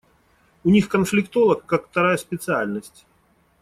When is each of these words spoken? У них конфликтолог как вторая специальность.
У 0.63 0.71
них 0.71 0.89
конфликтолог 0.89 1.63
как 1.67 1.87
вторая 1.89 2.17
специальность. 2.17 3.05